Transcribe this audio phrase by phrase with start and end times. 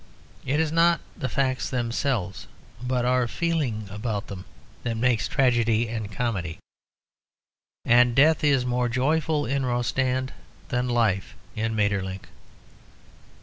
[0.47, 2.47] It is not the facts themselves,
[2.81, 4.45] but our feeling about them,
[4.81, 6.57] that makes tragedy and comedy,
[7.85, 10.33] and death is more joyful in Rostand
[10.69, 12.27] than life in Maeterlinck.